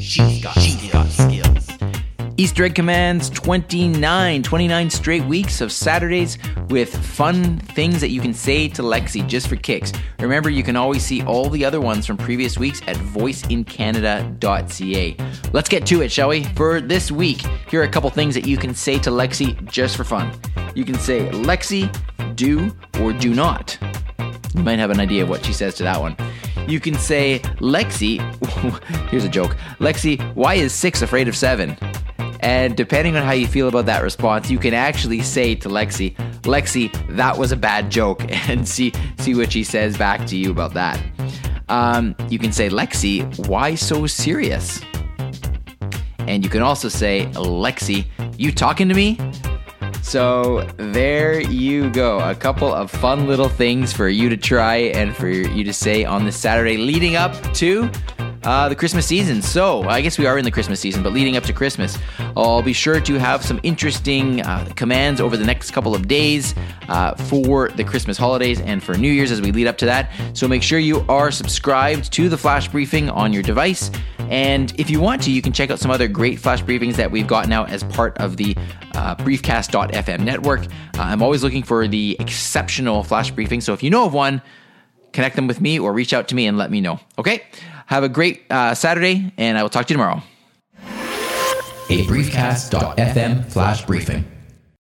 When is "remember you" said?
10.20-10.62